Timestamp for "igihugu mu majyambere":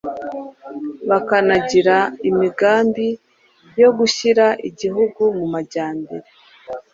4.69-6.27